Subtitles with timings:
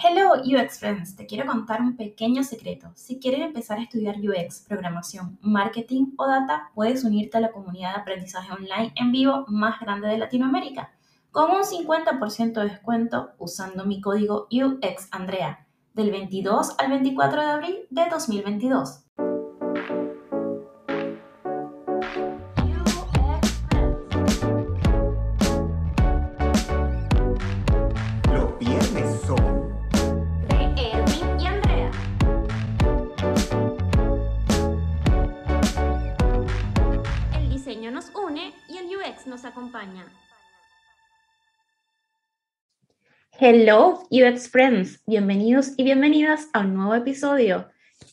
[0.00, 2.92] Hello UX Friends, te quiero contar un pequeño secreto.
[2.94, 7.94] Si quieres empezar a estudiar UX, programación, marketing o data, puedes unirte a la comunidad
[7.94, 10.92] de aprendizaje online en vivo más grande de Latinoamérica,
[11.32, 17.76] con un 50% de descuento usando mi código UXAndrea del 22 al 24 de abril
[17.90, 19.04] de 2022.
[43.40, 45.00] Hello, UX Friends.
[45.06, 47.68] Bienvenidos y bienvenidas a un nuevo episodio.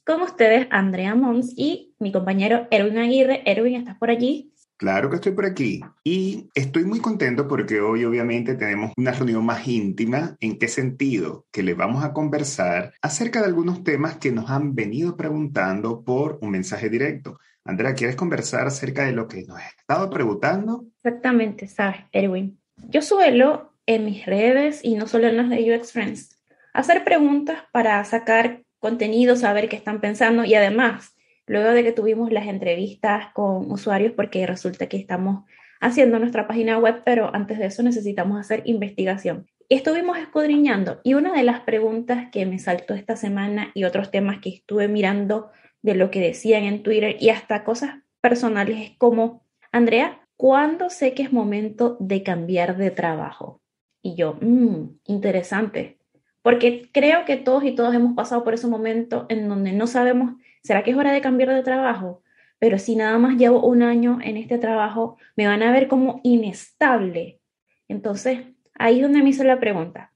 [0.05, 3.41] Con ustedes, Andrea Mons y mi compañero Erwin Aguirre.
[3.43, 4.53] Erwin, ¿estás por allí?
[4.77, 9.43] Claro que estoy por aquí y estoy muy contento porque hoy obviamente tenemos una reunión
[9.43, 10.38] más íntima.
[10.41, 11.48] ¿En qué sentido?
[11.51, 16.37] Que le vamos a conversar acerca de algunos temas que nos han venido preguntando por
[16.43, 17.40] un mensaje directo.
[17.63, 20.85] Andrea, ¿quieres conversar acerca de lo que nos has estado preguntando?
[20.98, 22.59] Exactamente, sabes, Erwin.
[22.90, 26.35] Yo suelo en mis redes y no solo en las de UX Friends
[26.75, 31.15] hacer preguntas para sacar contenido, saber qué están pensando y además,
[31.47, 35.45] luego de que tuvimos las entrevistas con usuarios, porque resulta que estamos
[35.79, 39.47] haciendo nuestra página web, pero antes de eso necesitamos hacer investigación.
[39.69, 44.39] Estuvimos escudriñando y una de las preguntas que me saltó esta semana y otros temas
[44.39, 50.19] que estuve mirando de lo que decían en Twitter y hasta cosas personales como, Andrea,
[50.35, 53.61] ¿cuándo sé que es momento de cambiar de trabajo?
[54.05, 55.98] Y yo, mmm, interesante,
[56.43, 60.35] porque creo que todos y todos hemos pasado por ese momento en donde no sabemos,
[60.62, 62.21] ¿será que es hora de cambiar de trabajo?
[62.59, 66.22] Pero si nada más llevo un año en este trabajo, me van a ver como
[66.22, 67.39] inestable.
[67.88, 68.41] Entonces,
[68.75, 70.13] ahí es donde me hizo la pregunta.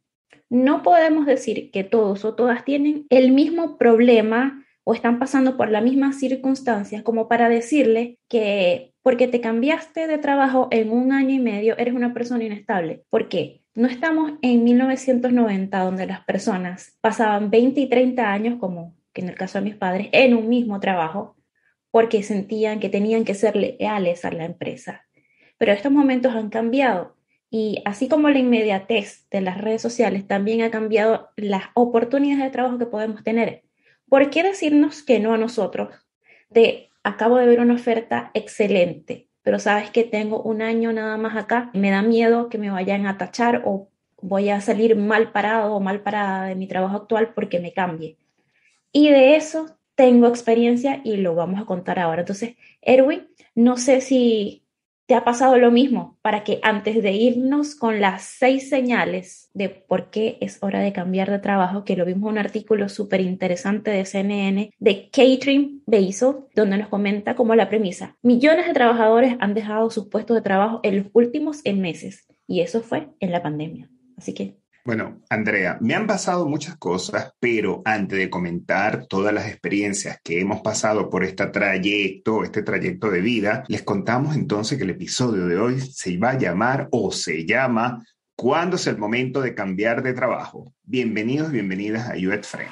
[0.51, 5.71] No podemos decir que todos o todas tienen el mismo problema o están pasando por
[5.71, 11.33] las mismas circunstancias como para decirle que porque te cambiaste de trabajo en un año
[11.33, 13.03] y medio eres una persona inestable.
[13.09, 13.63] ¿Por qué?
[13.79, 19.35] No estamos en 1990 donde las personas pasaban 20 y 30 años, como en el
[19.35, 21.37] caso de mis padres, en un mismo trabajo
[21.89, 25.05] porque sentían que tenían que ser leales a la empresa.
[25.57, 27.15] Pero estos momentos han cambiado
[27.49, 32.51] y así como la inmediatez de las redes sociales también ha cambiado las oportunidades de
[32.51, 33.63] trabajo que podemos tener.
[34.09, 36.05] ¿Por qué decirnos que no a nosotros?
[36.49, 41.35] De acabo de ver una oferta excelente, pero sabes que tengo un año nada más
[41.35, 43.89] acá, me da miedo que me vayan a tachar o
[44.21, 48.15] voy a salir mal parado o mal parada de mi trabajo actual porque me cambie.
[48.91, 52.21] Y de eso tengo experiencia y lo vamos a contar ahora.
[52.21, 54.61] Entonces, Erwin, no sé si
[55.09, 59.67] ¿Te ha pasado lo mismo para que antes de irnos con las seis señales de
[59.67, 63.21] por qué es hora de cambiar de trabajo, que lo vimos en un artículo súper
[63.21, 69.35] interesante de CNN de Catherine Basil, donde nos comenta como la premisa, millones de trabajadores
[69.39, 73.41] han dejado sus puestos de trabajo en los últimos meses y eso fue en la
[73.41, 73.89] pandemia.
[74.15, 79.47] Así que bueno, Andrea, me han pasado muchas cosas, pero antes de comentar todas las
[79.47, 84.85] experiencias que hemos pasado por este trayecto, este trayecto de vida, les contamos entonces que
[84.85, 88.03] el episodio de hoy se va a llamar o se llama
[88.35, 90.73] ¿Cuándo es el momento de cambiar de trabajo?
[90.83, 92.71] Bienvenidos bienvenidas a UX Friend.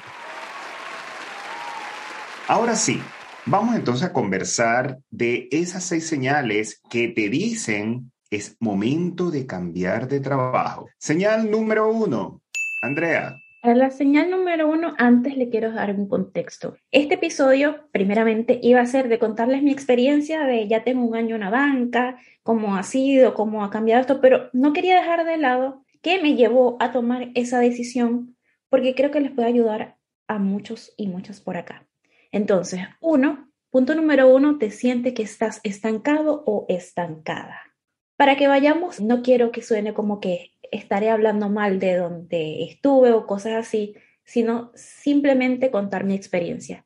[2.46, 3.02] Ahora sí,
[3.44, 10.08] vamos entonces a conversar de esas seis señales que te dicen es momento de cambiar
[10.08, 10.88] de trabajo.
[10.98, 12.42] Señal número uno.
[12.82, 13.36] Andrea.
[13.62, 16.76] A la señal número uno, antes le quiero dar un contexto.
[16.92, 21.34] Este episodio, primeramente, iba a ser de contarles mi experiencia de ya tengo un año
[21.34, 25.38] en la banca, cómo ha sido, cómo ha cambiado esto, pero no quería dejar de
[25.38, 28.36] lado qué me llevó a tomar esa decisión,
[28.68, 29.96] porque creo que les puede ayudar
[30.28, 31.88] a muchos y muchas por acá.
[32.30, 37.67] Entonces, uno, punto número uno, te siente que estás estancado o estancada.
[38.18, 43.12] Para que vayamos, no quiero que suene como que estaré hablando mal de donde estuve
[43.12, 46.84] o cosas así, sino simplemente contar mi experiencia.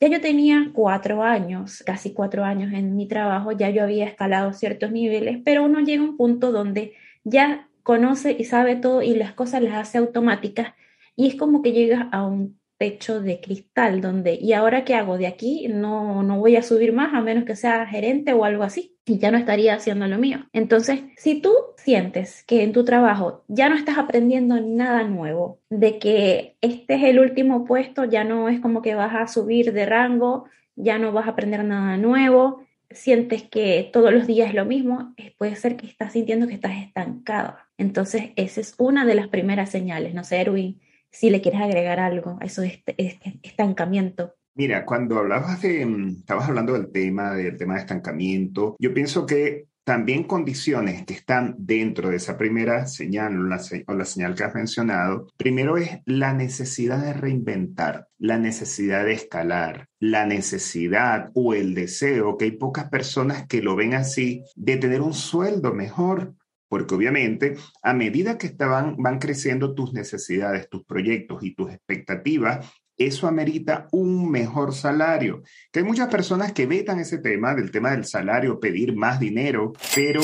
[0.00, 4.52] Ya yo tenía cuatro años, casi cuatro años en mi trabajo, ya yo había escalado
[4.54, 9.14] ciertos niveles, pero uno llega a un punto donde ya conoce y sabe todo y
[9.14, 10.74] las cosas las hace automáticas
[11.14, 15.16] y es como que llega a un techo de cristal donde, ¿y ahora qué hago?
[15.16, 18.64] De aquí no, no voy a subir más a menos que sea gerente o algo
[18.64, 20.48] así y ya no estaría haciendo lo mío.
[20.52, 25.98] Entonces, si tú sientes que en tu trabajo ya no estás aprendiendo nada nuevo, de
[25.98, 29.86] que este es el último puesto, ya no es como que vas a subir de
[29.86, 34.64] rango, ya no vas a aprender nada nuevo, sientes que todos los días es lo
[34.64, 37.56] mismo, puede ser que estás sintiendo que estás estancado.
[37.78, 40.14] Entonces, esa es una de las primeras señales.
[40.14, 40.80] No sé, Erwin,
[41.10, 44.34] si le quieres agregar algo a eso de este, este estancamiento.
[44.56, 49.26] Mira, cuando hablabas de, mm, estabas hablando del tema, del tema de estancamiento, yo pienso
[49.26, 54.34] que también condiciones que están dentro de esa primera señal o la, o la, señal
[54.34, 61.30] que has mencionado, primero es la necesidad de reinventar, la necesidad de escalar, la necesidad
[61.34, 65.74] o el deseo, que hay pocas personas que lo ven así, de tener un sueldo
[65.74, 66.34] mejor.
[66.68, 72.66] Porque obviamente a medida que estaban, van creciendo tus necesidades, tus proyectos y tus expectativas,
[72.98, 75.42] eso amerita un mejor salario.
[75.72, 79.72] Que hay muchas personas que vetan ese tema, del tema del salario, pedir más dinero,
[79.94, 80.20] pero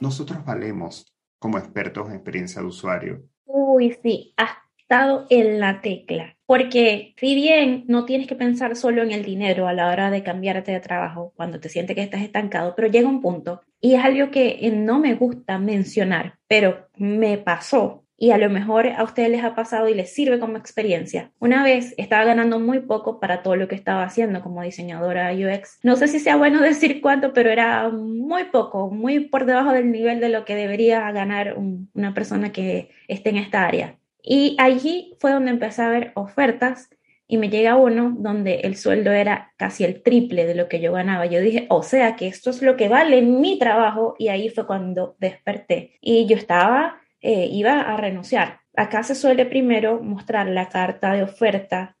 [0.00, 3.22] nosotros valemos como expertos en experiencia de usuario.
[3.44, 6.36] Uy, sí, has estado en la tecla.
[6.46, 10.22] Porque si bien no tienes que pensar solo en el dinero a la hora de
[10.22, 14.04] cambiarte de trabajo cuando te sientes que estás estancado, pero llega un punto, y es
[14.04, 19.30] algo que no me gusta mencionar, pero me pasó y a lo mejor a ustedes
[19.30, 21.32] les ha pasado y les sirve como experiencia.
[21.40, 25.80] Una vez estaba ganando muy poco para todo lo que estaba haciendo como diseñadora UX.
[25.82, 29.90] No sé si sea bueno decir cuánto, pero era muy poco, muy por debajo del
[29.90, 33.98] nivel de lo que debería ganar una persona que esté en esta área.
[34.22, 36.90] Y allí fue donde empecé a ver ofertas
[37.26, 40.92] y me llega uno donde el sueldo era casi el triple de lo que yo
[40.92, 41.26] ganaba.
[41.26, 44.64] Yo dije, o sea que esto es lo que vale mi trabajo y ahí fue
[44.64, 45.98] cuando desperté.
[46.00, 48.60] Y yo estaba eh, iba a renunciar.
[48.76, 51.96] Acá se suele primero mostrar la carta de oferta,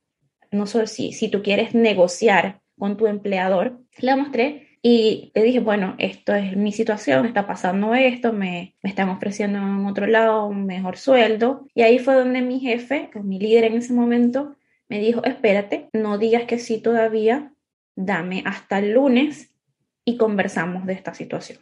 [0.50, 3.80] no sé si, si tú quieres negociar con tu empleador.
[3.98, 8.90] La mostré y le dije, bueno, esto es mi situación, está pasando esto, me, me
[8.90, 11.66] están ofreciendo en otro lado un mejor sueldo.
[11.74, 14.56] Y ahí fue donde mi jefe, mi líder en ese momento,
[14.88, 17.54] me dijo, espérate, no digas que sí todavía,
[17.94, 19.54] dame hasta el lunes
[20.04, 21.60] y conversamos de esta situación.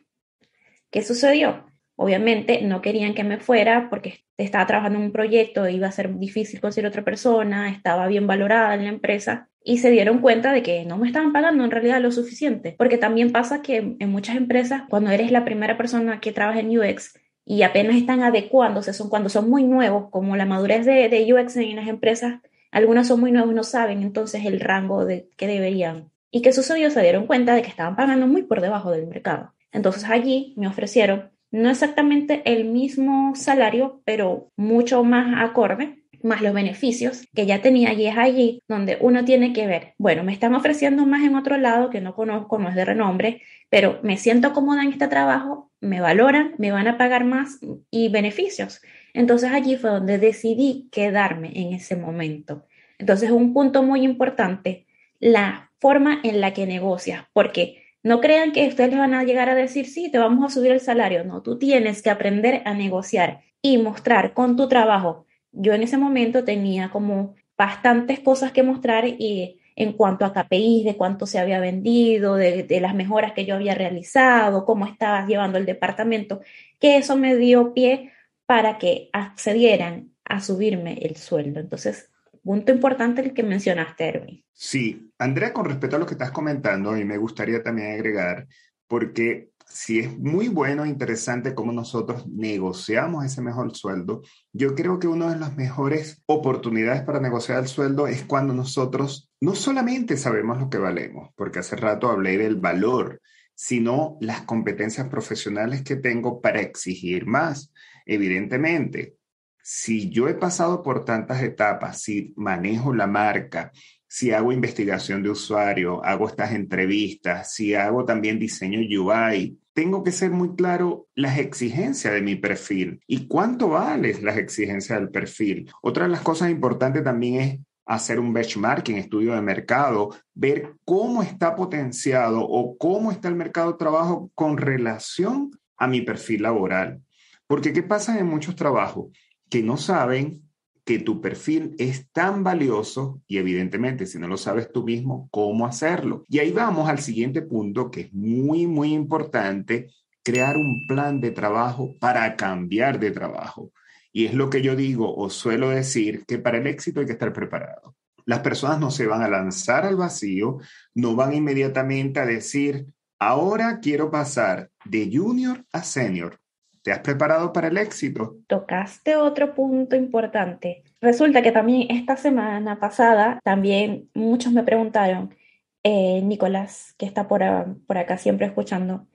[0.90, 1.69] ¿Qué sucedió?
[2.02, 6.17] Obviamente no querían que me fuera porque estaba trabajando en un proyecto, iba a ser
[6.17, 10.62] difícil conseguir otra persona, estaba bien valorada en la empresa y se dieron cuenta de
[10.62, 12.75] que no me estaban pagando en realidad lo suficiente.
[12.79, 16.79] Porque también pasa que en muchas empresas, cuando eres la primera persona que trabaja en
[16.79, 21.35] UX y apenas están adecuándose, son cuando son muy nuevos, como la madurez de, de
[21.35, 25.47] UX en las empresas, algunas son muy nuevos no saben entonces el rango de que
[25.47, 26.11] deberían.
[26.31, 26.91] ¿Y qué sucedió?
[26.91, 29.52] Se dieron cuenta de que estaban pagando muy por debajo del mercado.
[29.70, 36.52] Entonces allí me ofrecieron no exactamente el mismo salario, pero mucho más acorde, más los
[36.52, 40.55] beneficios que ya tenía y es allí donde uno tiene que ver, bueno, me están
[40.55, 44.52] ofreciendo más en otro lado que no conozco, no es de renombre, pero me siento
[44.52, 47.58] cómoda en este trabajo, me valoran, me van a pagar más
[47.91, 48.82] y beneficios.
[49.14, 52.67] Entonces allí fue donde decidí quedarme en ese momento.
[52.99, 54.87] Entonces un punto muy importante,
[55.19, 59.49] la forma en la que negocias, porque no crean que ustedes les van a llegar
[59.49, 61.25] a decir, sí, te vamos a subir el salario.
[61.25, 65.26] No, tú tienes que aprender a negociar y mostrar con tu trabajo.
[65.52, 70.85] Yo en ese momento tenía como bastantes cosas que mostrar y en cuanto a KPIs,
[70.85, 75.58] de cuánto se había vendido, de, las mejoras que yo había realizado, cómo estaba llevando
[75.58, 76.41] el departamento,
[76.79, 78.12] que eso me dio pie
[78.47, 81.61] para que accedieran a subirme el sueldo.
[81.61, 82.09] Entonces,
[82.42, 84.44] punto importante el que mencionaste, Erwin.
[84.52, 88.46] Sí, Andrea, con respecto a lo que estás comentando, y me gustaría también agregar,
[88.87, 94.22] porque si es muy bueno e interesante cómo nosotros negociamos ese mejor sueldo,
[94.52, 99.30] yo creo que una de las mejores oportunidades para negociar el sueldo es cuando nosotros
[99.40, 103.20] no solamente sabemos lo que valemos, porque hace rato hablé del valor,
[103.54, 107.73] sino las competencias profesionales que tengo para exigir más.
[108.06, 109.14] Evidentemente,
[109.62, 113.73] si yo he pasado por tantas etapas, si manejo la marca,
[114.07, 120.11] si hago investigación de usuario, hago estas entrevistas, si hago también diseño UI, tengo que
[120.11, 125.71] ser muy claro las exigencias de mi perfil y cuánto valen las exigencias del perfil.
[125.81, 131.23] Otra de las cosas importantes también es hacer un benchmarking, estudio de mercado, ver cómo
[131.23, 137.00] está potenciado o cómo está el mercado de trabajo con relación a mi perfil laboral.
[137.47, 139.07] Porque ¿qué pasa en muchos trabajos?
[139.50, 140.42] Que no saben
[140.85, 145.66] que tu perfil es tan valioso y evidentemente si no lo sabes tú mismo, cómo
[145.66, 146.25] hacerlo.
[146.28, 149.88] Y ahí vamos al siguiente punto que es muy, muy importante,
[150.23, 153.73] crear un plan de trabajo para cambiar de trabajo.
[154.12, 157.12] Y es lo que yo digo o suelo decir que para el éxito hay que
[157.12, 157.95] estar preparado.
[158.25, 160.59] Las personas no se van a lanzar al vacío,
[160.95, 162.87] no van inmediatamente a decir,
[163.19, 166.39] ahora quiero pasar de junior a senior.
[166.82, 168.37] ¿Te has preparado para el éxito?
[168.46, 170.82] Tocaste otro punto importante.
[171.00, 175.34] Resulta que también esta semana pasada, también muchos me preguntaron,
[175.82, 177.42] eh, Nicolás, que está por,
[177.87, 179.06] por acá siempre escuchando,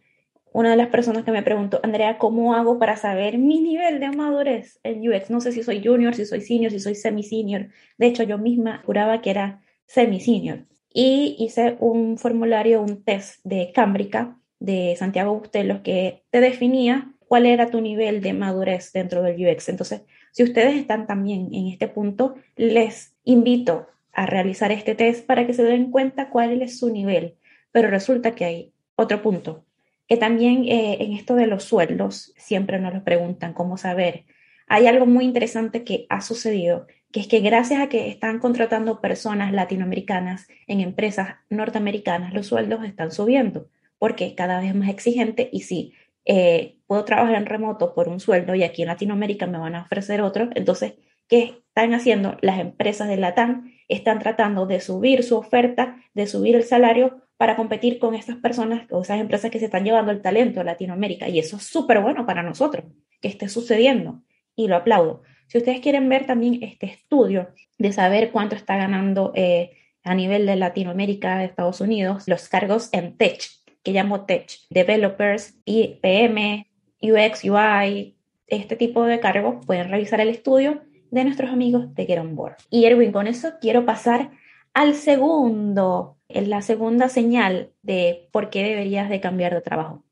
[0.55, 4.09] una de las personas que me preguntó, Andrea, ¿cómo hago para saber mi nivel de
[4.11, 5.29] madurez en UX?
[5.29, 7.67] No sé si soy junior, si soy senior, si soy semi-senior.
[7.97, 10.65] De hecho, yo misma juraba que era semi-senior.
[10.93, 17.45] Y hice un formulario, un test de Cámbrica de Santiago Bustelos que te definía cuál
[17.45, 19.69] era tu nivel de madurez dentro del UX.
[19.69, 20.01] Entonces,
[20.31, 25.53] si ustedes están también en este punto, les invito a realizar este test para que
[25.53, 27.35] se den cuenta cuál es su nivel.
[27.71, 29.65] Pero resulta que hay otro punto,
[30.07, 34.25] que también eh, en esto de los sueldos siempre nos lo preguntan, cómo saber.
[34.67, 39.01] Hay algo muy interesante que ha sucedido, que es que gracias a que están contratando
[39.01, 45.61] personas latinoamericanas en empresas norteamericanas, los sueldos están subiendo, porque cada vez más exigente y
[45.61, 45.93] si
[46.25, 49.83] eh, puedo trabajar en remoto por un sueldo y aquí en Latinoamérica me van a
[49.83, 50.95] ofrecer otro, entonces,
[51.27, 53.71] ¿qué están haciendo las empresas de Latam?
[53.87, 58.87] Están tratando de subir su oferta, de subir el salario para competir con estas personas
[58.91, 61.27] o esas empresas que se están llevando el talento a Latinoamérica.
[61.27, 62.85] Y eso es súper bueno para nosotros
[63.21, 64.23] que esté sucediendo
[64.55, 65.21] y lo aplaudo.
[65.47, 69.71] Si ustedes quieren ver también este estudio de saber cuánto está ganando eh,
[70.03, 73.41] a nivel de Latinoamérica, de Estados Unidos, los cargos en tech,
[73.85, 76.67] que llamo tech, developers, y PM,
[77.01, 82.19] UX, UI, este tipo de cargos, pueden revisar el estudio de nuestros amigos de Get
[82.19, 82.55] On Board.
[82.71, 84.31] Y Erwin, con eso quiero pasar
[84.73, 90.03] al segundo, en la segunda señal de por qué deberías de cambiar de trabajo.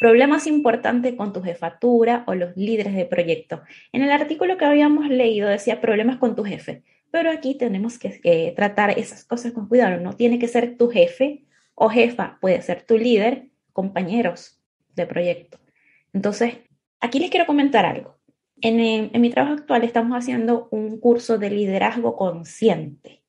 [0.00, 3.62] Problemas importantes con tu jefatura o los líderes de proyecto.
[3.92, 8.52] En el artículo que habíamos leído decía problemas con tu jefe, pero aquí tenemos que
[8.54, 10.00] tratar esas cosas con cuidado.
[10.00, 11.42] No tiene que ser tu jefe
[11.80, 14.60] o jefa, puede ser tu líder, compañeros
[14.96, 15.58] de proyecto.
[16.12, 16.58] Entonces,
[17.00, 18.16] aquí les quiero comentar algo.
[18.60, 23.22] En, en mi trabajo actual estamos haciendo un curso de liderazgo consciente.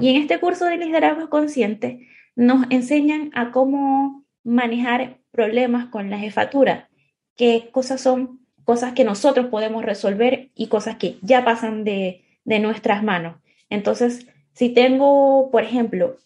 [0.00, 6.18] Y en este curso de liderazgo consciente nos enseñan a cómo manejar problemas con la
[6.18, 6.88] jefatura,
[7.36, 12.58] qué cosas son cosas que nosotros podemos resolver y cosas que ya pasan de, de
[12.58, 13.36] nuestras manos.
[13.70, 16.16] Entonces, si tengo, por ejemplo,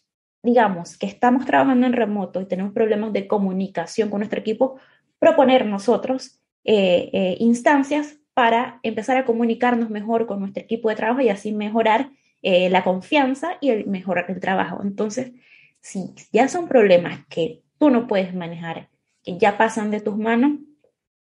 [0.46, 4.78] digamos que estamos trabajando en remoto y tenemos problemas de comunicación con nuestro equipo,
[5.18, 11.20] proponer nosotros eh, eh, instancias para empezar a comunicarnos mejor con nuestro equipo de trabajo
[11.20, 12.10] y así mejorar
[12.42, 14.82] eh, la confianza y el mejorar el trabajo.
[14.84, 15.32] Entonces,
[15.80, 18.88] si ya son problemas que tú no puedes manejar,
[19.24, 20.60] que ya pasan de tus manos,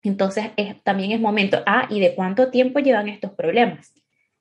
[0.02, 0.47] entonces
[0.85, 3.92] también es momento, ah, ¿y de cuánto tiempo llevan estos problemas?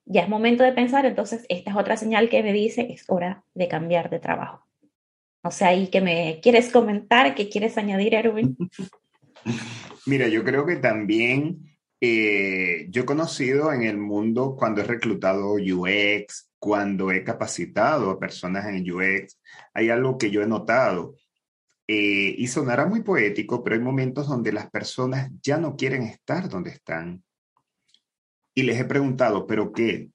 [0.05, 3.43] Ya es momento de pensar, entonces esta es otra señal que me dice, es hora
[3.53, 4.67] de cambiar de trabajo.
[5.43, 7.33] O sea, ¿y que me quieres comentar?
[7.33, 8.55] ¿Qué quieres añadir, Erwin?
[10.05, 15.53] Mira, yo creo que también eh, yo he conocido en el mundo cuando he reclutado
[15.53, 19.39] UX, cuando he capacitado a personas en UX,
[19.73, 21.15] hay algo que yo he notado.
[21.87, 26.47] Eh, y sonará muy poético, pero hay momentos donde las personas ya no quieren estar
[26.49, 27.23] donde están.
[28.53, 30.09] Y les he preguntado, ¿pero qué?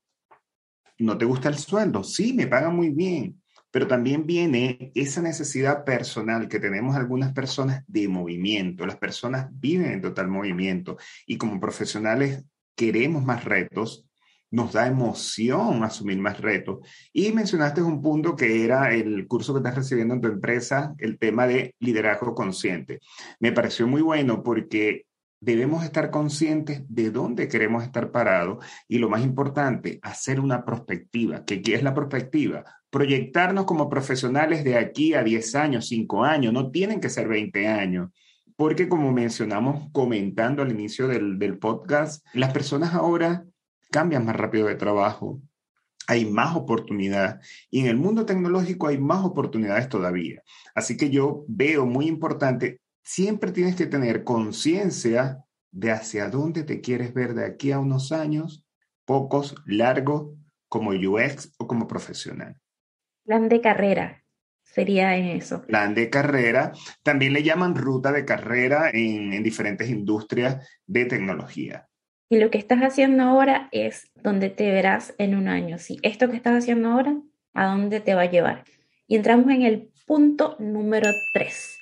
[0.99, 2.05] ¿No te gusta el sueldo?
[2.05, 7.85] Sí, me pagan muy bien, pero también viene esa necesidad personal que tenemos algunas personas
[7.87, 8.87] de movimiento.
[8.87, 14.07] Las personas viven en total movimiento y como profesionales queremos más retos,
[14.51, 16.79] nos da emoción asumir más retos.
[17.13, 21.19] Y mencionaste un punto que era el curso que estás recibiendo en tu empresa, el
[21.19, 23.01] tema de liderazgo consciente.
[23.41, 25.06] Me pareció muy bueno porque
[25.47, 31.45] debemos estar conscientes de dónde queremos estar parados y lo más importante, hacer una perspectiva.
[31.45, 32.65] ¿Qué, ¿Qué es la perspectiva?
[32.91, 37.69] Proyectarnos como profesionales de aquí a 10 años, 5 años, no tienen que ser 20
[37.69, 38.11] años
[38.57, 43.45] porque como mencionamos comentando al inicio del, del, podcast, las personas ahora
[43.93, 45.41] cambian más rápido de trabajo,
[46.09, 50.43] hay más oportunidad y en el mundo tecnológico hay más oportunidades todavía.
[50.75, 56.81] Así que yo veo muy importante, siempre tienes que tener conciencia de hacia dónde te
[56.81, 58.67] quieres ver de aquí a unos años,
[59.05, 60.37] pocos, largos,
[60.69, 62.57] como UX o como profesional.
[63.25, 64.25] Plan de carrera
[64.65, 65.63] sería en eso.
[65.63, 66.73] Plan de carrera.
[67.05, 71.89] También le llaman ruta de carrera en, en diferentes industrias de tecnología.
[72.29, 75.79] Y lo que estás haciendo ahora es donde te verás en un año.
[75.79, 77.17] Si esto que estás haciendo ahora,
[77.55, 78.65] ¿a dónde te va a llevar?
[79.07, 81.76] Y entramos en el punto número 3.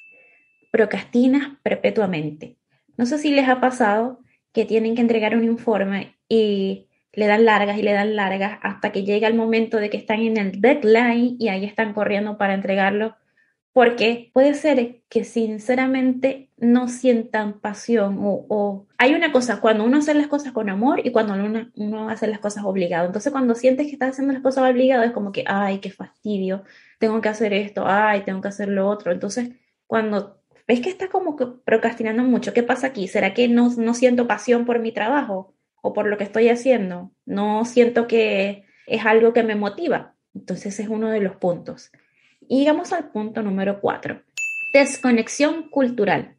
[0.75, 2.57] Procrastinas perpetuamente.
[2.97, 4.19] No sé si les ha pasado
[4.53, 8.91] que tienen que entregar un informe y le dan largas y le dan largas hasta
[8.91, 12.55] que llega el momento de que están en el deadline y ahí están corriendo para
[12.55, 13.15] entregarlo
[13.73, 20.13] porque puede ser que sinceramente no sientan pasión o, hay una cosa, cuando uno hace
[20.15, 23.07] las cosas con amor y cuando uno, uno, hace las cosas obligado.
[23.07, 26.65] Entonces cuando sientes que estás haciendo las cosas obligado es como que, ay, qué fastidio,
[26.99, 29.13] tengo que hacer esto, ay, tengo que hacer lo otro.
[29.13, 29.51] Entonces
[29.87, 32.53] cuando ¿ves que está como que procrastinando mucho?
[32.53, 33.09] ¿Qué pasa aquí?
[33.09, 37.13] ¿Será que no, no siento pasión por mi trabajo o por lo que estoy haciendo?
[37.27, 40.15] No siento que es algo que me motiva.
[40.35, 41.91] Entonces es uno de los puntos.
[42.49, 44.23] Y llegamos al punto número cuatro.
[44.73, 46.37] Desconexión cultural.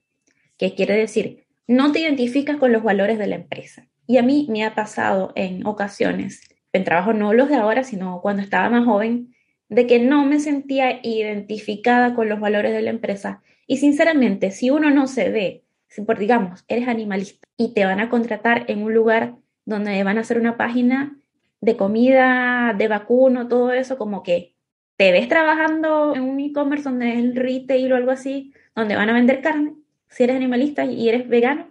[0.57, 1.45] ¿Qué quiere decir?
[1.67, 3.87] No te identificas con los valores de la empresa.
[4.07, 6.41] Y a mí me ha pasado en ocasiones,
[6.73, 9.33] en trabajo no los de ahora, sino cuando estaba más joven,
[9.69, 13.41] de que no me sentía identificada con los valores de la empresa.
[13.67, 17.99] Y sinceramente, si uno no se ve, si por digamos, eres animalista y te van
[17.99, 21.17] a contratar en un lugar donde van a hacer una página
[21.61, 24.55] de comida, de vacuno, todo eso, como que
[24.97, 29.09] te ves trabajando en un e-commerce donde es el retail o algo así, donde van
[29.09, 29.75] a vender carne,
[30.09, 31.67] si eres animalista y eres vegano,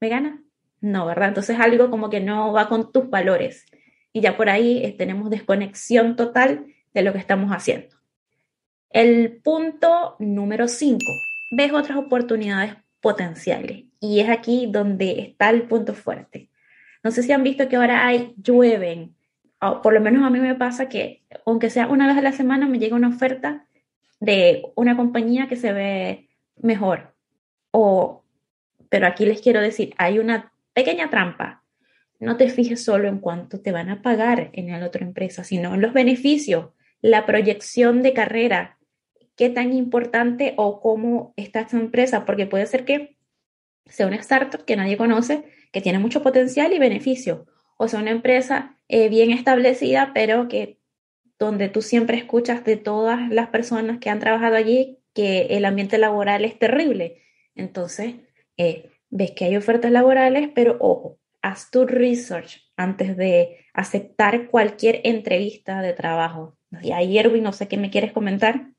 [0.00, 0.42] vegana,
[0.80, 1.28] no, ¿verdad?
[1.28, 3.66] Entonces algo como que no va con tus valores.
[4.12, 7.95] Y ya por ahí eh, tenemos desconexión total de lo que estamos haciendo.
[8.96, 10.98] El punto número 5.
[11.50, 13.84] Ves otras oportunidades potenciales.
[14.00, 16.48] Y es aquí donde está el punto fuerte.
[17.04, 19.14] No sé si han visto que ahora hay, llueven.
[19.60, 22.32] O por lo menos a mí me pasa que, aunque sea una vez a la
[22.32, 23.66] semana, me llega una oferta
[24.18, 27.14] de una compañía que se ve mejor.
[27.72, 28.24] O,
[28.88, 31.62] pero aquí les quiero decir, hay una pequeña trampa.
[32.18, 35.74] No te fijes solo en cuánto te van a pagar en la otra empresa, sino
[35.74, 36.70] en los beneficios
[37.02, 38.75] la proyección de carrera,
[39.36, 43.16] qué tan importante o cómo está esta empresa, porque puede ser que
[43.86, 48.10] sea una startup que nadie conoce, que tiene mucho potencial y beneficio, o sea una
[48.10, 50.80] empresa eh, bien establecida, pero que
[51.38, 55.98] donde tú siempre escuchas de todas las personas que han trabajado allí que el ambiente
[55.98, 57.22] laboral es terrible.
[57.54, 58.16] Entonces,
[58.56, 65.00] eh, ves que hay ofertas laborales, pero ojo, haz tu research antes de aceptar cualquier
[65.04, 66.58] entrevista de trabajo.
[66.82, 68.72] Y ahí, Erwin, no sé qué me quieres comentar.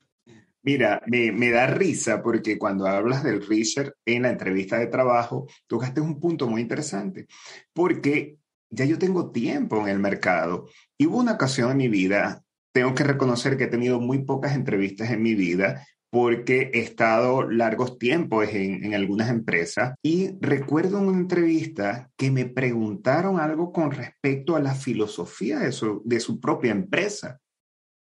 [0.68, 6.02] Mira, me, da risa porque cuando hablas del research en la entrevista de trabajo, tocaste
[6.02, 7.26] un punto muy interesante,
[7.72, 8.36] porque
[8.68, 12.94] ya yo tengo tiempo en el mercado y hubo una ocasión en mi vida, tengo
[12.94, 17.98] que reconocer que he tenido muy pocas entrevistas en mi vida porque he estado largos
[17.98, 24.60] tiempos en, algunas empresas y recuerdo una entrevista que me preguntaron algo con respecto a
[24.60, 27.40] la filosofía de su, de su propia empresa.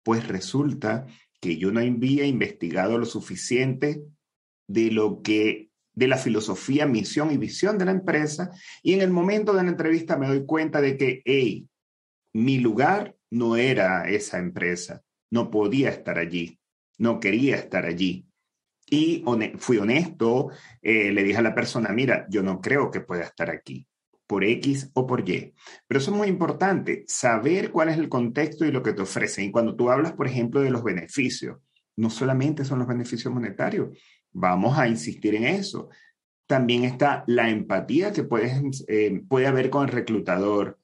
[0.03, 1.07] Pues resulta
[1.41, 4.05] que yo no había investigado lo suficiente
[4.69, 8.51] de lo que de la filosofía, misión y visión de la empresa.
[8.83, 11.69] Y en el momento de la entrevista me doy cuenta de que, hey,
[12.33, 16.59] mi lugar no era esa empresa, no podía estar allí.
[16.99, 18.27] No quería estar allí.
[18.89, 19.25] Y
[19.59, 20.51] fui honesto,
[20.83, 23.87] eh, le dije a la persona, mira, yo no creo que pueda estar aquí,
[24.31, 25.53] por X o por Y.
[25.89, 29.47] Pero eso es muy importante, saber cuál es el contexto y lo que te ofrecen.
[29.47, 31.59] Y cuando tú hablas, por ejemplo, de los beneficios,
[31.97, 33.89] no solamente son los beneficios monetarios,
[34.31, 35.89] vamos a insistir en eso.
[36.47, 40.79] También está la empatía que puedes, eh, puede haber con el reclutador,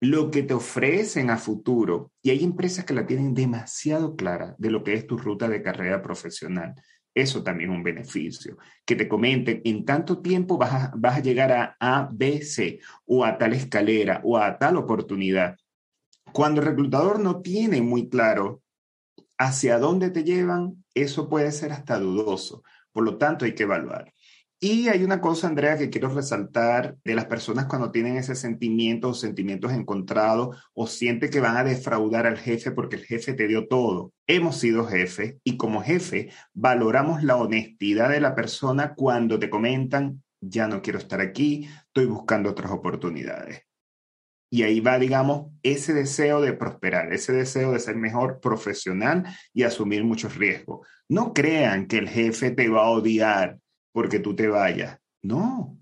[0.00, 2.10] lo que te ofrecen a futuro.
[2.20, 5.62] Y hay empresas que la tienen demasiado clara de lo que es tu ruta de
[5.62, 6.74] carrera profesional.
[7.18, 8.58] Eso también es un beneficio.
[8.84, 12.78] Que te comenten, en tanto tiempo vas a, vas a llegar a A, B, C,
[13.06, 15.56] o a tal escalera, o a tal oportunidad.
[16.32, 18.62] Cuando el reclutador no tiene muy claro
[19.36, 22.62] hacia dónde te llevan, eso puede ser hasta dudoso.
[22.92, 24.12] Por lo tanto, hay que evaluar.
[24.60, 29.10] Y hay una cosa, Andrea, que quiero resaltar de las personas cuando tienen ese sentimiento
[29.10, 33.46] o sentimientos encontrados o siente que van a defraudar al jefe porque el jefe te
[33.46, 34.12] dio todo.
[34.26, 40.24] Hemos sido jefe y como jefe valoramos la honestidad de la persona cuando te comentan,
[40.40, 43.62] ya no quiero estar aquí, estoy buscando otras oportunidades.
[44.50, 49.62] Y ahí va, digamos, ese deseo de prosperar, ese deseo de ser mejor profesional y
[49.62, 50.88] asumir muchos riesgos.
[51.08, 53.58] No crean que el jefe te va a odiar
[53.98, 54.96] porque tú te vayas.
[55.22, 55.76] No,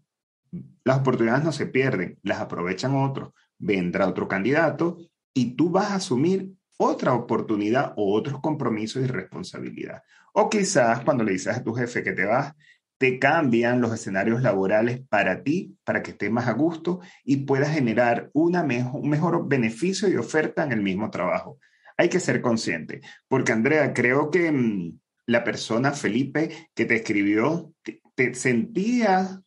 [0.84, 3.34] las oportunidades no se pierden, las aprovechan otros.
[3.58, 4.96] Vendrá otro candidato
[5.34, 10.02] y tú vas a asumir otra oportunidad o otros compromisos y responsabilidad.
[10.32, 12.54] O quizás cuando le dices a tu jefe que te vas,
[12.96, 17.74] te cambian los escenarios laborales para ti, para que estés más a gusto y puedas
[17.74, 21.58] generar una mejor, un mejor beneficio y oferta en el mismo trabajo.
[21.98, 27.72] Hay que ser consciente, porque Andrea, creo que mm, la persona, Felipe, que te escribió,
[28.16, 29.42] te sentía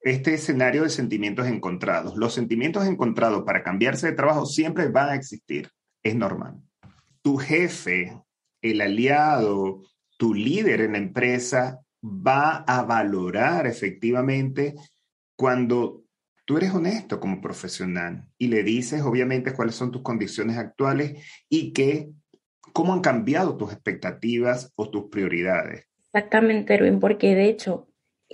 [0.00, 2.16] este escenario de sentimientos encontrados.
[2.16, 5.70] Los sentimientos encontrados para cambiarse de trabajo siempre van a existir.
[6.02, 6.60] Es normal.
[7.22, 8.20] Tu jefe,
[8.60, 9.82] el aliado,
[10.18, 14.74] tu líder en la empresa va a valorar efectivamente
[15.36, 16.02] cuando
[16.44, 21.72] tú eres honesto como profesional y le dices obviamente cuáles son tus condiciones actuales y
[21.72, 22.10] que
[22.74, 25.86] cómo han cambiado tus expectativas o tus prioridades.
[26.12, 27.88] Exactamente, Erwin, porque de hecho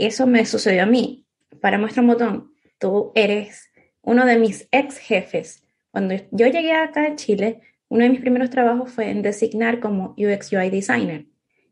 [0.07, 1.27] eso me sucedió a mí.
[1.61, 3.71] Para muestra un botón, tú eres
[4.03, 5.65] uno de mis ex jefes.
[5.91, 10.15] Cuando yo llegué acá a Chile, uno de mis primeros trabajos fue en designar como
[10.17, 11.27] UX UI designer.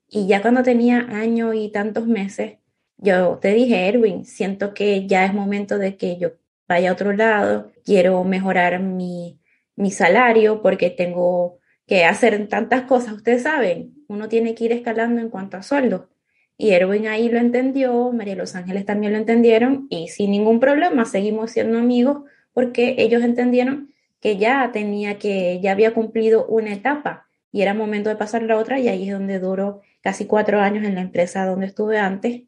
[0.09, 2.59] Y ya cuando tenía año y tantos meses,
[2.97, 6.33] yo te dije, Erwin, siento que ya es momento de que yo
[6.67, 9.41] vaya a otro lado, quiero mejorar mi,
[9.77, 13.15] mi salario porque tengo que hacer tantas cosas.
[13.15, 16.11] Ustedes saben, uno tiene que ir escalando en cuanto a sueldo.
[16.61, 21.05] Y Erwin ahí lo entendió, María Los Ángeles también lo entendieron y sin ningún problema
[21.05, 27.29] seguimos siendo amigos porque ellos entendieron que ya tenía que, ya había cumplido una etapa
[27.53, 30.85] y era momento de pasar la otra y ahí es donde duró casi cuatro años
[30.85, 32.43] en la empresa donde estuve antes.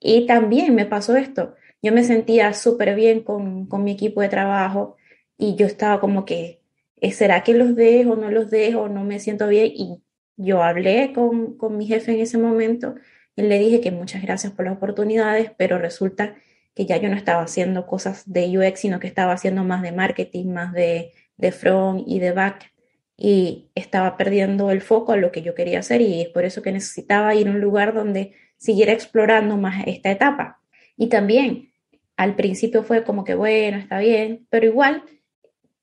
[0.00, 4.28] Y también me pasó esto, yo me sentía súper bien con, con mi equipo de
[4.28, 4.96] trabajo
[5.38, 6.60] y yo estaba como que,
[7.00, 9.72] eh, ¿será que los dejo, no los dejo, no me siento bien?
[9.74, 10.02] Y
[10.36, 12.96] yo hablé con, con mi jefe en ese momento
[13.36, 16.36] y le dije que muchas gracias por las oportunidades, pero resulta
[16.74, 19.92] que ya yo no estaba haciendo cosas de UX, sino que estaba haciendo más de
[19.92, 22.72] marketing, más de, de front y de back
[23.16, 26.62] y estaba perdiendo el foco a lo que yo quería hacer y es por eso
[26.62, 30.60] que necesitaba ir a un lugar donde siguiera explorando más esta etapa.
[30.96, 31.72] Y también
[32.16, 35.02] al principio fue como que bueno, está bien, pero igual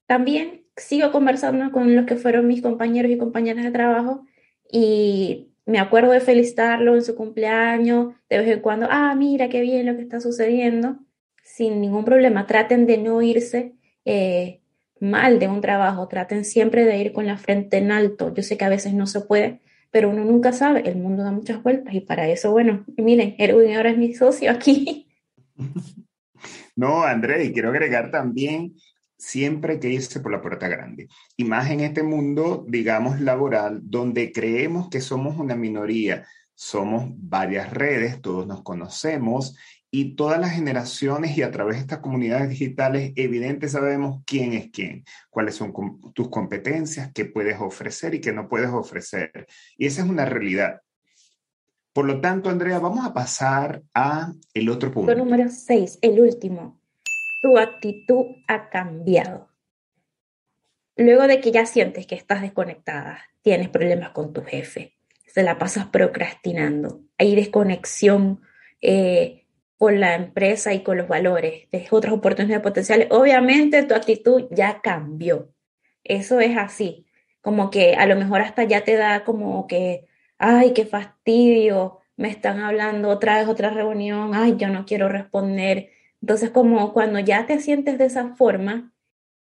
[0.05, 4.25] también sigo conversando con los que fueron mis compañeros y compañeras de trabajo
[4.71, 9.61] y me acuerdo de felicitarlo en su cumpleaños, de vez en cuando, ah, mira qué
[9.61, 10.97] bien lo que está sucediendo,
[11.43, 12.47] sin ningún problema.
[12.47, 14.61] Traten de no irse eh,
[14.99, 18.33] mal de un trabajo, traten siempre de ir con la frente en alto.
[18.33, 21.31] Yo sé que a veces no se puede, pero uno nunca sabe, el mundo da
[21.31, 25.07] muchas vueltas y para eso, bueno, miren, Erwin ahora es mi socio aquí.
[26.75, 28.73] No, André, y quiero agregar también
[29.23, 31.07] siempre que irse por la puerta grande.
[31.37, 37.71] Y más en este mundo, digamos, laboral, donde creemos que somos una minoría, somos varias
[37.71, 39.55] redes, todos nos conocemos
[39.89, 44.69] y todas las generaciones y a través de estas comunidades digitales, evidente sabemos quién es
[44.71, 45.71] quién, cuáles son
[46.13, 49.47] tus competencias, qué puedes ofrecer y qué no puedes ofrecer.
[49.77, 50.81] Y esa es una realidad.
[51.93, 55.13] Por lo tanto, Andrea, vamos a pasar a el otro punto.
[55.13, 56.82] número 6, el último.
[57.43, 59.49] Tu actitud ha cambiado.
[60.95, 64.95] Luego de que ya sientes que estás desconectada, tienes problemas con tu jefe,
[65.27, 68.39] se la pasas procrastinando, hay desconexión
[68.79, 69.43] eh,
[69.77, 74.79] con la empresa y con los valores, de otras oportunidades potenciales, obviamente tu actitud ya
[74.79, 75.53] cambió.
[76.05, 77.07] Eso es así,
[77.41, 82.29] como que a lo mejor hasta ya te da como que, ay, qué fastidio, me
[82.29, 85.89] están hablando otra vez, otra reunión, ay, yo no quiero responder.
[86.23, 88.93] Entonces, como cuando ya te sientes de esa forma,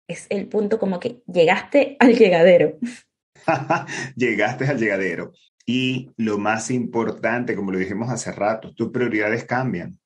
[0.07, 2.79] es el punto como que llegaste al llegadero.
[4.15, 5.33] llegaste al llegadero.
[5.67, 9.99] Y lo más importante, como lo dijimos hace rato, tus prioridades cambian.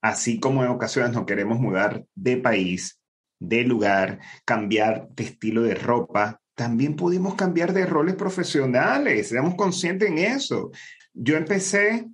[0.00, 2.98] Así como en ocasiones nos queremos mudar de país,
[3.38, 10.08] de lugar, cambiar de estilo de ropa, también pudimos cambiar de roles profesionales, seamos conscientes
[10.08, 10.70] en eso.
[11.12, 12.06] Yo empecé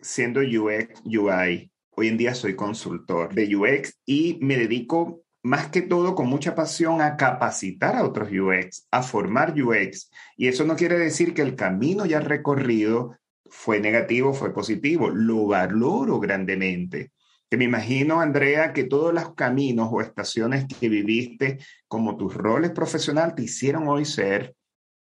[0.00, 5.82] siendo UX, UI, hoy en día soy consultor de UX y me dedico más que
[5.82, 10.10] todo con mucha pasión a capacitar a otros UX, a formar UX.
[10.36, 13.16] Y eso no quiere decir que el camino ya recorrido
[13.48, 17.12] fue negativo, fue positivo, lo valoro grandemente
[17.48, 22.72] que me imagino, Andrea, que todos los caminos o estaciones que viviste como tus roles
[22.72, 24.56] profesionales te hicieron hoy ser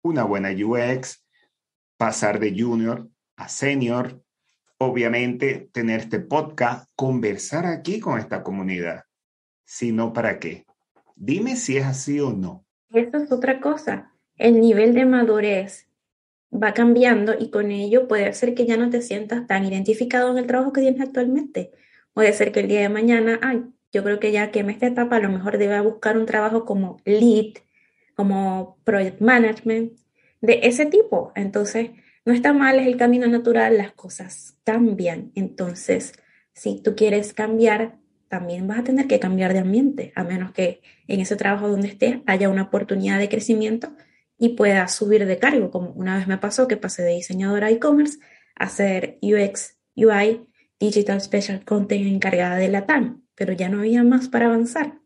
[0.03, 1.25] una buena UX,
[1.97, 4.21] pasar de junior a senior,
[4.85, 9.05] obviamente tener este podcast, conversar aquí con esta comunidad.
[9.65, 10.65] Si no, ¿para qué?
[11.17, 12.65] Dime si es así o no.
[12.93, 14.13] Eso es otra cosa.
[14.37, 15.89] El nivel de madurez
[16.53, 20.39] va cambiando y con ello puede ser que ya no te sientas tan identificado en
[20.39, 21.73] el trabajo que tienes actualmente
[22.13, 24.87] Puede ser que el día de mañana, ay, yo creo que ya que en esta
[24.87, 27.55] etapa a lo mejor deba buscar un trabajo como lead,
[28.15, 29.95] como project management,
[30.41, 31.33] de ese tipo.
[31.35, 31.91] Entonces,
[32.25, 35.33] no está mal, es el camino natural, las cosas cambian.
[35.35, 36.13] Entonces,
[36.53, 40.81] si tú quieres cambiar, también vas a tener que cambiar de ambiente, a menos que
[41.07, 43.95] en ese trabajo donde estés haya una oportunidad de crecimiento
[44.39, 48.19] y puedas subir de cargo, como una vez me pasó que pasé de diseñadora e-commerce
[48.55, 50.47] a ser UX, UI
[50.81, 54.99] Digital Special Content encargada de la TAM, pero ya no había más para avanzar.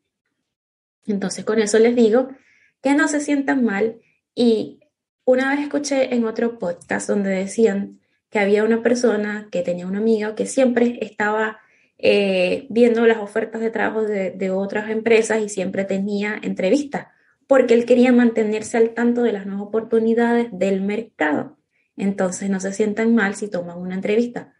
[1.07, 2.29] Entonces con eso les digo
[2.83, 4.01] que no se sientan mal
[4.35, 4.81] y
[5.27, 9.99] una vez escuché en otro podcast donde decían que había una persona que tenía una
[9.99, 11.59] amiga que siempre estaba
[11.99, 17.09] eh, viendo las ofertas de trabajo de, de otras empresas y siempre tenía entrevistas
[17.47, 21.57] porque él quería mantenerse al tanto de las nuevas oportunidades del mercado.
[21.97, 24.55] Entonces no se sientan mal si toman una entrevista,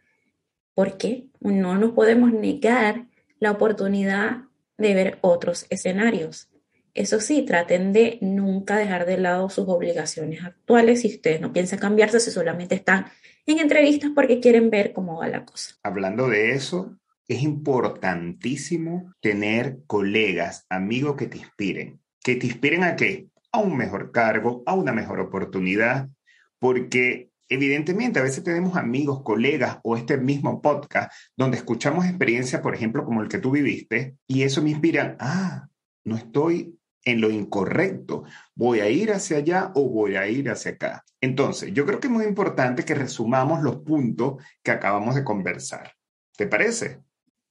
[0.73, 3.05] porque no nos podemos negar
[3.39, 4.43] la oportunidad
[4.77, 6.49] de ver otros escenarios.
[6.97, 11.77] Eso sí, traten de nunca dejar de lado sus obligaciones actuales si ustedes no piensan
[11.77, 13.05] cambiarse, si solamente están
[13.45, 15.75] en entrevistas porque quieren ver cómo va la cosa.
[15.83, 22.01] Hablando de eso, es importantísimo tener colegas, amigos que te inspiren.
[22.23, 23.27] ¿Que te inspiren a qué?
[23.51, 26.09] A un mejor cargo, a una mejor oportunidad,
[26.57, 32.73] porque evidentemente a veces tenemos amigos, colegas o este mismo podcast donde escuchamos experiencias, por
[32.73, 35.67] ejemplo, como el que tú viviste, y eso me inspira, ah,
[36.03, 36.76] no estoy
[37.07, 38.25] en lo incorrecto.
[38.53, 41.05] ¿Voy a ir hacia allá o voy a ir hacia acá?
[41.21, 45.93] Entonces, yo creo que es muy importante que resumamos los puntos que acabamos de conversar.
[46.35, 47.01] ¿Te parece?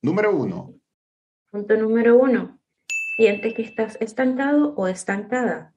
[0.03, 0.75] Número uno.
[1.51, 2.61] Punto número uno.
[3.17, 5.73] Sientes que estás estancado o estancada.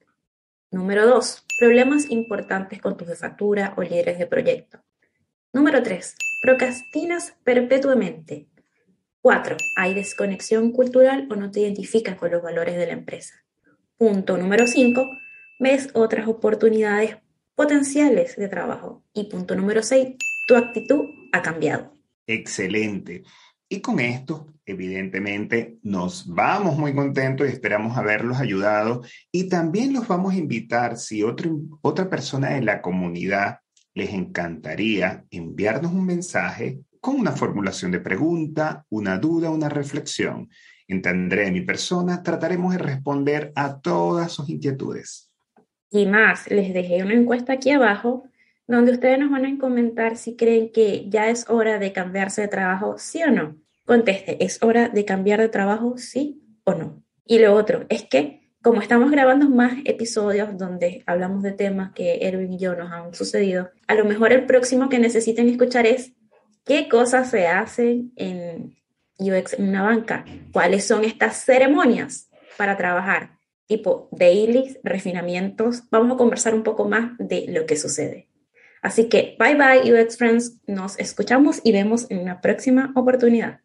[0.70, 1.46] Número dos.
[1.58, 4.84] Problemas importantes con tu jefatura o líderes de proyecto.
[5.54, 6.16] Número tres.
[6.42, 8.46] Procrastinas perpetuamente.
[9.22, 9.56] Cuatro.
[9.76, 13.39] Hay desconexión cultural o no te identificas con los valores de la empresa.
[14.00, 15.10] Punto número 5,
[15.58, 17.18] ves otras oportunidades
[17.54, 19.04] potenciales de trabajo.
[19.12, 20.16] Y punto número 6,
[20.48, 21.98] tu actitud ha cambiado.
[22.26, 23.24] Excelente.
[23.68, 29.02] Y con esto, evidentemente, nos vamos muy contentos y esperamos haberlos ayudado.
[29.30, 33.58] Y también los vamos a invitar, si otro, otra persona de la comunidad
[33.92, 40.48] les encantaría enviarnos un mensaje con una formulación de pregunta, una duda, una reflexión.
[40.90, 45.30] Entendré mi persona, trataremos de responder a todas sus inquietudes.
[45.88, 48.24] Y más, les dejé una encuesta aquí abajo
[48.66, 52.48] donde ustedes nos van a comentar si creen que ya es hora de cambiarse de
[52.48, 53.56] trabajo, sí o no.
[53.86, 57.04] Conteste, ¿es hora de cambiar de trabajo, sí o no?
[57.24, 62.18] Y lo otro es que, como estamos grabando más episodios donde hablamos de temas que
[62.22, 66.14] Erwin y yo nos han sucedido, a lo mejor el próximo que necesiten escuchar es
[66.64, 68.79] qué cosas se hacen en
[69.20, 75.84] UX en una banca, cuáles son estas ceremonias para trabajar, tipo dailies, refinamientos.
[75.90, 78.28] Vamos a conversar un poco más de lo que sucede.
[78.82, 83.60] Así que bye bye UX Friends, nos escuchamos y vemos en una próxima oportunidad.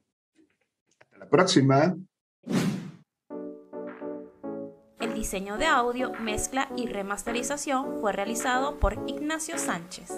[1.00, 1.96] Hasta la próxima
[5.26, 10.14] diseño de audio, mezcla y remasterización fue realizado por Ignacio Sánchez.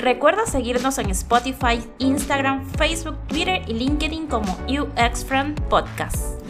[0.00, 6.42] Recuerda seguirnos en Spotify, Instagram, Facebook, Twitter y LinkedIn como UX Friend Podcast.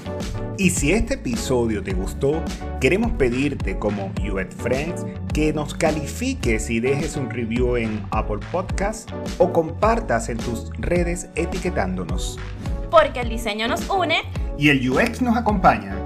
[0.57, 2.43] Y si este episodio te gustó,
[2.81, 9.11] queremos pedirte como UX Friends que nos califiques y dejes un review en Apple Podcast
[9.37, 12.39] o compartas en tus redes etiquetándonos.
[12.91, 14.23] Porque el diseño nos une
[14.57, 15.97] y el UX nos acompaña.